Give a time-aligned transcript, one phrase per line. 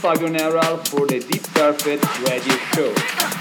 [0.00, 0.16] For
[1.06, 3.39] the Deep Perfect Radio Show.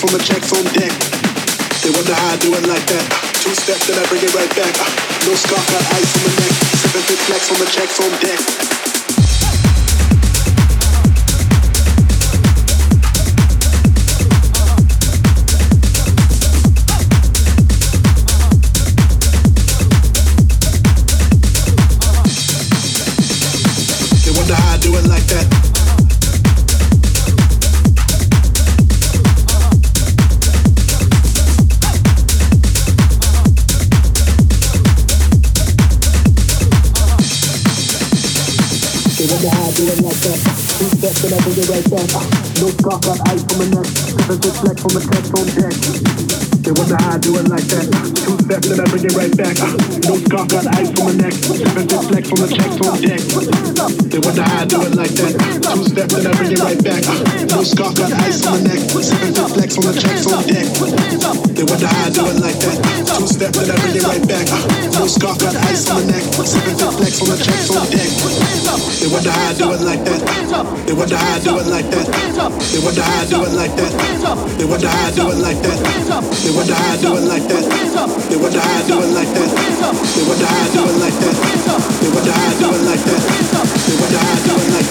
[0.00, 0.92] On the checks on deck.
[1.84, 3.04] They wonder how I do it like that.
[3.44, 4.72] Two steps, then I bring it right back.
[5.28, 6.54] No scar, got ice on my neck.
[6.88, 8.79] Foot flex on the checks on deck.
[44.90, 46.62] On the test on deck.
[46.64, 47.86] They wonder how I do it like that.
[48.26, 49.89] Two steps and I bring it right back.
[50.30, 51.34] Scar got ice on my neck.
[51.34, 53.18] Seven foot flex on the checks on deck.
[54.14, 55.34] They wonder how I do it like that.
[55.58, 57.02] Two steps and I bring it right back.
[57.02, 58.78] Uh, no scar got ice on my neck.
[58.94, 60.70] Seven foot flex on the checks on deck.
[61.50, 62.78] They wonder how I do it like that.
[62.78, 64.46] Uh, Two steps and I bring it right back.
[64.54, 66.22] Uh, no scar got ice on my neck.
[66.46, 68.10] Seven foot flex on the checks on deck.
[69.02, 70.20] They wonder how I do it like that.
[70.86, 72.06] They wonder how I do it like that.
[72.06, 73.92] They wonder how I do it like that.
[74.62, 75.78] They wonder how I do it like that.
[76.38, 77.66] They wonder how I do it like that.
[78.30, 80.19] They wonder how I do it like that.
[80.20, 81.32] They wonder how I do it like that.
[82.02, 83.20] They wonder how I do it like that.
[83.88, 84.89] They wonder how I do it like that.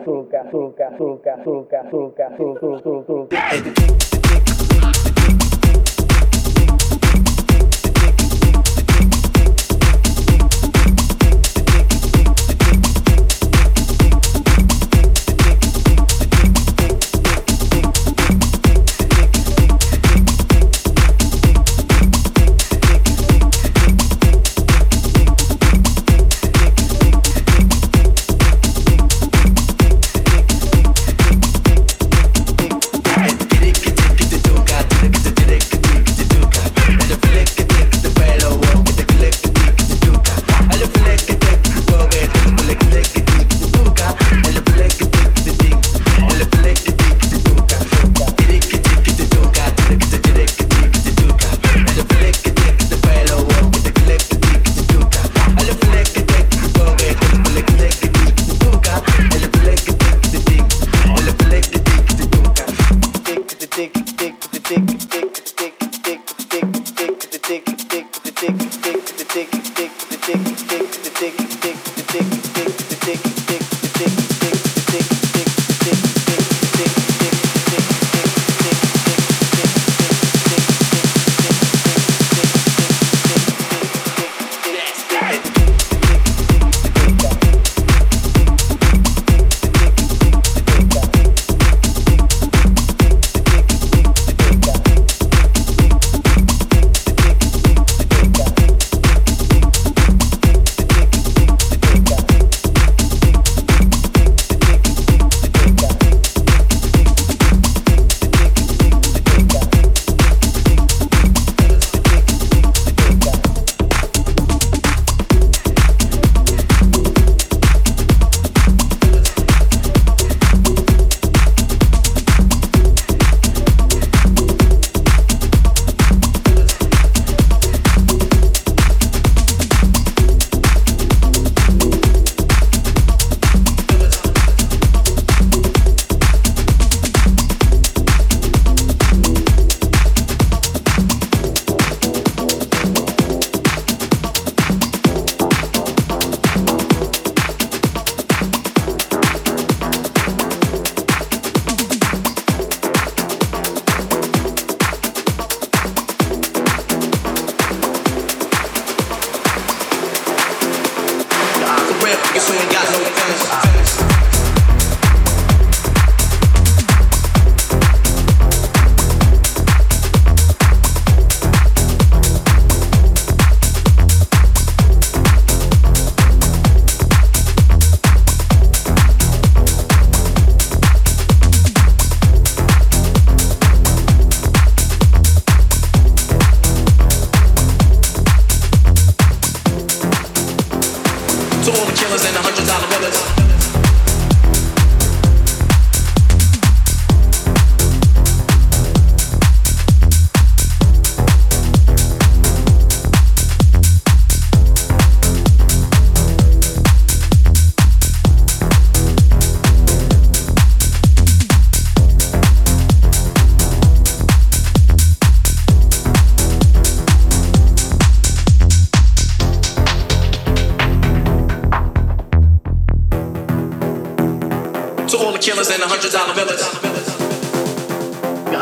[0.00, 4.27] azúcar, azúcar, azúcar, azúcar, azúcar, azúcar, azúcar, azúcar.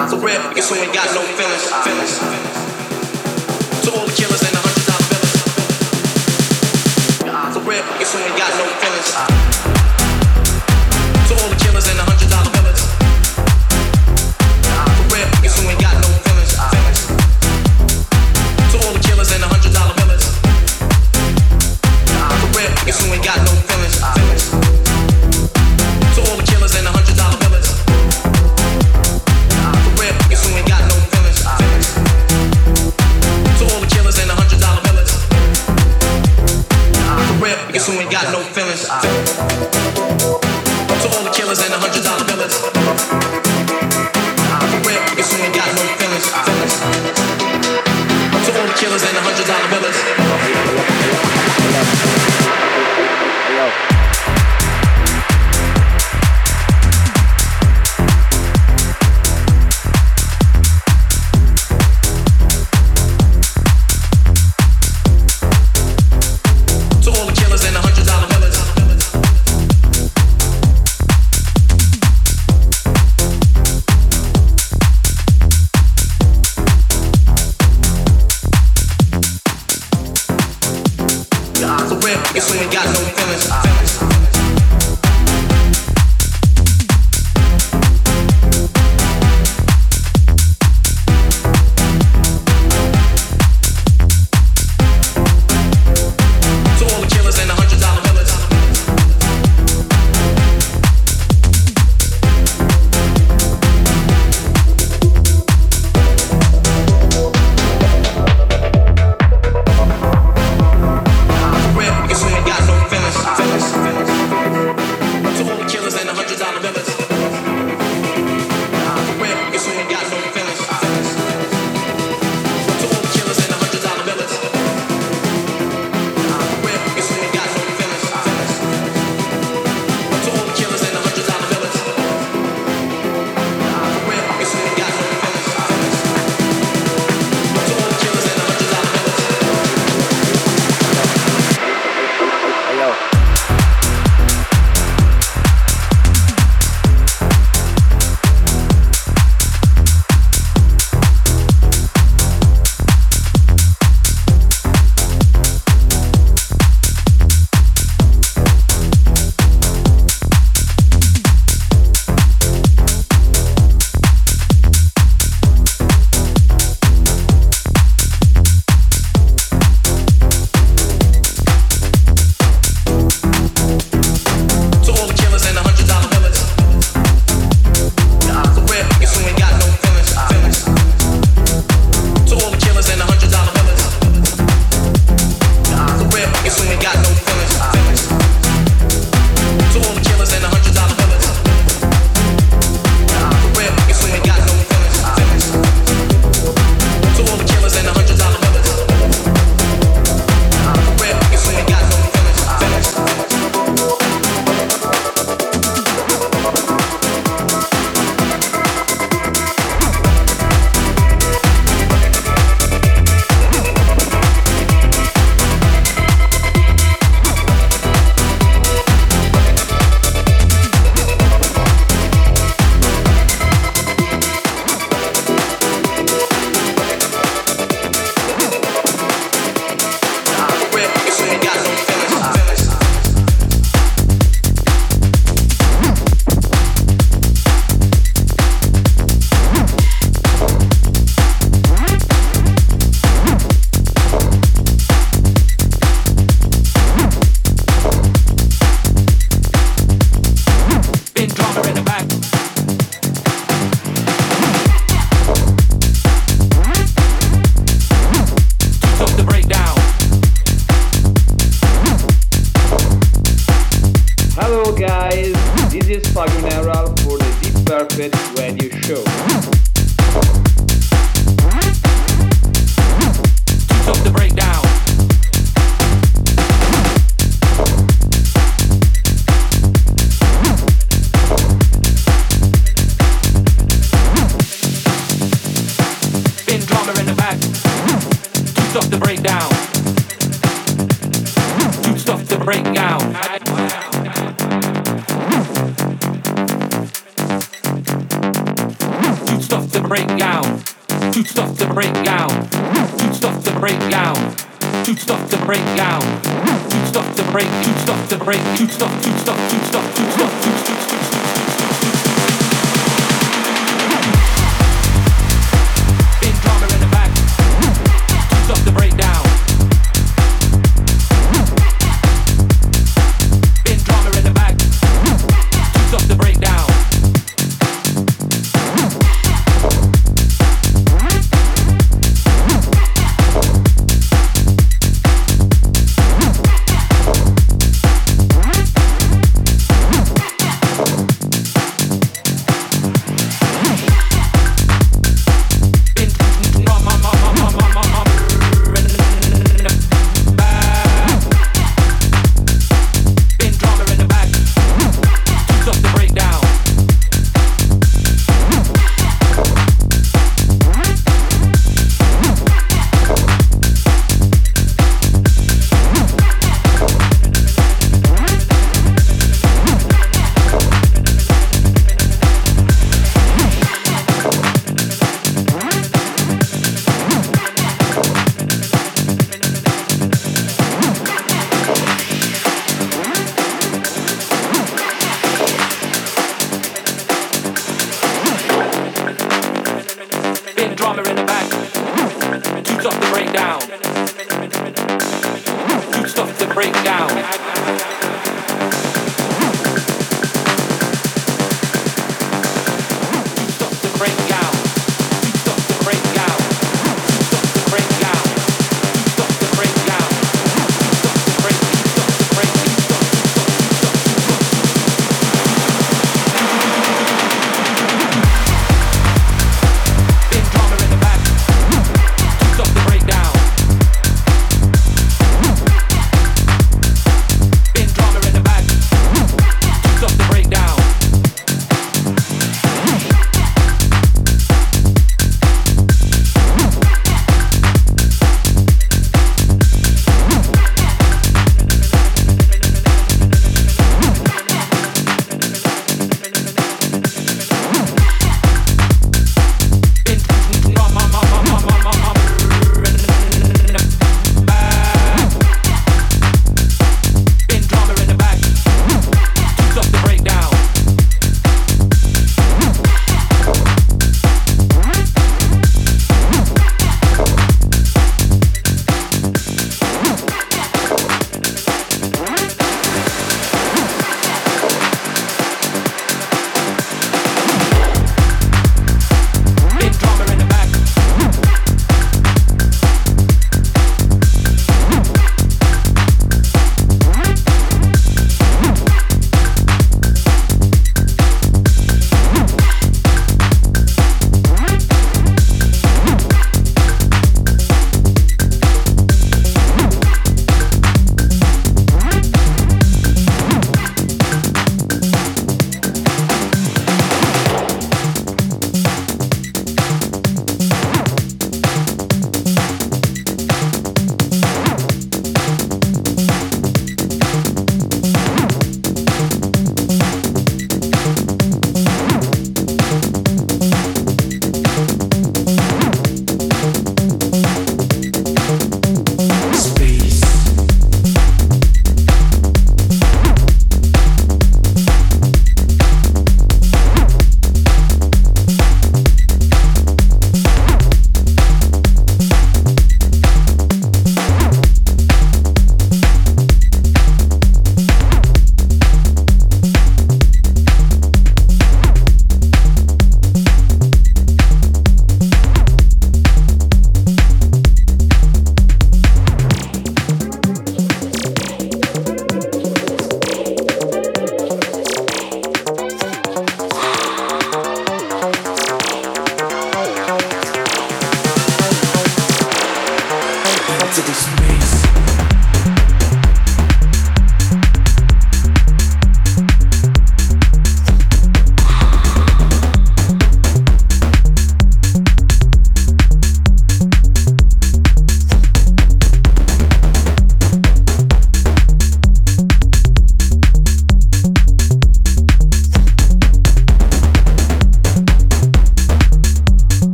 [0.00, 1.64] It's a rip because you ain't got no feelings.
[1.82, 2.18] feelings.
[3.82, 5.32] the killers and the hundred dollar bills.
[7.48, 9.47] It's a rip because you ain't got no feelings.